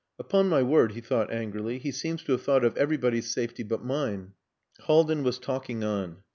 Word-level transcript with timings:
"Upon 0.17 0.49
my 0.49 0.63
word," 0.63 0.93
he 0.93 0.99
thought 0.99 1.29
angrily, 1.31 1.77
"he 1.77 1.91
seems 1.91 2.23
to 2.23 2.31
have 2.31 2.41
thought 2.41 2.65
of 2.65 2.75
everybody's 2.75 3.31
safety 3.31 3.61
but 3.61 3.85
mine." 3.85 4.33
Haldin 4.79 5.21
was 5.21 5.37
talking 5.37 5.83
on. 5.83 6.23